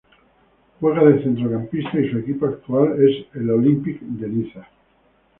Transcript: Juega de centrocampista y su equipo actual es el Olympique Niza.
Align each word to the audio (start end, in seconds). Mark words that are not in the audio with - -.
Juega 0.79 1.03
de 1.03 1.21
centrocampista 1.21 1.99
y 1.99 2.09
su 2.09 2.17
equipo 2.17 2.47
actual 2.47 3.07
es 3.07 3.23
el 3.35 3.51
Olympique 3.51 4.03
Niza. 4.03 4.67